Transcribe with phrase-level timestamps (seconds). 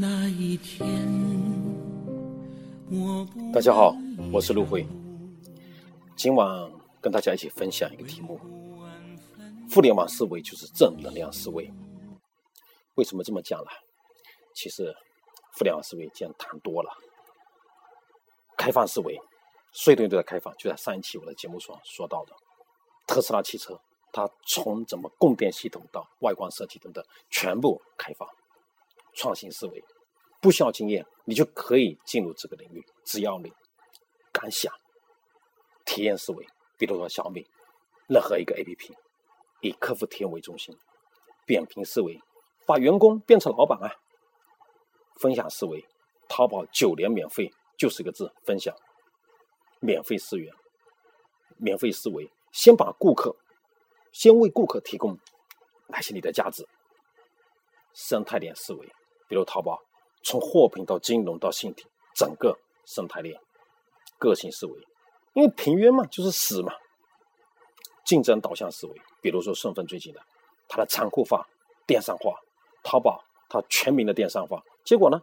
[0.00, 0.88] 那一天，
[2.90, 3.94] 我大家好，
[4.32, 4.86] 我是陆辉。
[6.16, 6.72] 今晚
[7.02, 8.40] 跟大家一起分享一个题目：
[9.70, 11.70] 互联网思维就是正能量思维。
[12.94, 13.70] 为什么这么讲呢？
[14.54, 14.90] 其实，
[15.58, 16.90] 互联网思维既然谈多了，
[18.56, 19.20] 开放思维，
[19.70, 20.50] 所有东西都在开放。
[20.56, 22.32] 就在上一期我的节目所说到的，
[23.06, 23.78] 特斯拉汽车，
[24.12, 28.26] 它从怎么供电系统到外观设计等等，全部开放。
[29.20, 29.84] 创新思维，
[30.40, 33.52] 不需要经验，你就可以进入这个领域，只要你
[34.32, 34.72] 敢想。
[35.84, 36.46] 体验思维，
[36.78, 37.46] 比如说小米，
[38.08, 38.94] 任何一个 APP，
[39.60, 40.74] 以客户体验为中心。
[41.44, 42.18] 扁平思维，
[42.64, 43.92] 把员工变成老板啊。
[45.16, 45.84] 分享思维，
[46.26, 48.74] 淘宝九年免费就是一个字：分享。
[49.80, 50.50] 免费资源，
[51.58, 53.36] 免费思维，先把顾客，
[54.12, 55.18] 先为顾客提供
[55.88, 56.66] 哪些你的价值。
[57.92, 58.90] 生态链思维。
[59.30, 59.80] 比如淘宝，
[60.24, 61.86] 从货品到金融到信体，
[62.16, 63.40] 整个生态链，
[64.18, 64.72] 个性思维，
[65.34, 66.74] 因为平约嘛，就是死嘛。
[68.04, 70.20] 竞争导向思维，比如说顺丰最近的，
[70.68, 71.46] 它的仓库化、
[71.86, 72.34] 电商化，
[72.82, 75.22] 淘宝它全民的电商化，结果呢，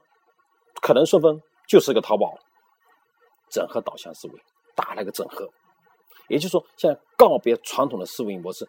[0.81, 2.39] 可能顺丰就是个淘宝。
[3.49, 4.33] 整合导向思维，
[4.75, 5.49] 打了个整合，
[6.27, 8.67] 也就是说，现在告别传统的思维模式，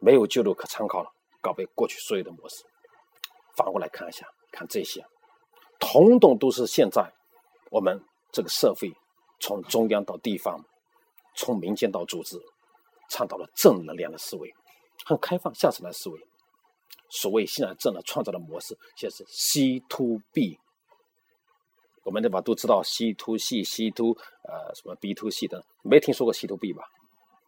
[0.00, 2.62] 没有旧路可参考了，告别过去所有的模式，
[3.56, 4.28] 反过来看一下。
[4.58, 5.06] 看这些，
[5.78, 7.08] 统统都是现在
[7.70, 7.96] 我们
[8.32, 8.92] 这个社会，
[9.38, 10.60] 从中央到地方，
[11.36, 12.36] 从民间到组织，
[13.08, 14.52] 倡导了正能量的思维，
[15.04, 16.20] 很开放、向上的思维。
[17.08, 20.58] 所谓现在正的创造的模式，现在是 C to B。
[22.02, 24.10] 我们对吧都知道 C to C、C to
[24.42, 26.82] 呃什么 B to C 的，没听说过 C to B 吧？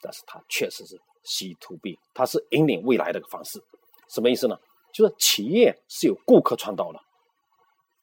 [0.01, 3.61] 但是它确实是 C to B，它是引领未来的一个方式。
[4.09, 4.57] 什么意思呢？
[4.93, 7.01] 就是企业是由顾客创造的，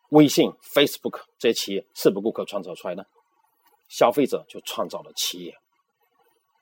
[0.10, 3.06] 微信、Facebook 这些企业是不顾客创造出来的，
[3.90, 5.56] 消费者就创造了企业。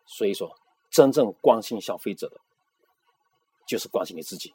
[0.08, 0.56] 所以说，
[0.92, 2.40] 真正关心消费者的，
[3.68, 4.54] 就是关心你自己。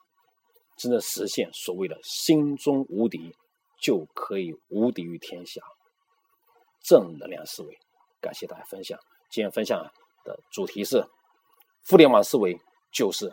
[0.76, 3.36] 真正实现所谓的心中无敌，
[3.82, 5.60] 就可以无敌于天下。
[6.82, 7.78] 正能量思维，
[8.20, 8.98] 感谢大家分享。
[9.30, 9.82] 今天分享
[10.24, 11.06] 的主题是：
[11.86, 12.58] 互联网思维
[12.90, 13.30] 就是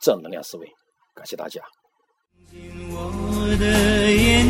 [0.00, 0.74] 正能量思维。
[1.16, 1.60] 感谢大家。
[2.52, 4.45] 我的眼